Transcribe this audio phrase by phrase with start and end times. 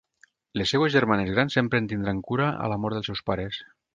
[0.59, 3.63] Les seues germanes grans sempre en tindran cura a la mort dels seus pares.